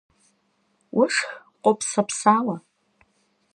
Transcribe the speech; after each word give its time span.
Vueşşx 0.95 1.29
khopsepsaue. 1.63 2.55